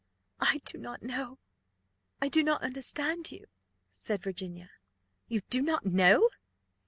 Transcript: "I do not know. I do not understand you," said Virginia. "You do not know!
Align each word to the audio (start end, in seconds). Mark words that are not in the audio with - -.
"I 0.39 0.61
do 0.65 0.79
not 0.79 1.03
know. 1.03 1.37
I 2.23 2.27
do 2.27 2.41
not 2.41 2.63
understand 2.63 3.31
you," 3.31 3.45
said 3.91 4.23
Virginia. 4.23 4.71
"You 5.27 5.41
do 5.51 5.61
not 5.61 5.85
know! 5.85 6.27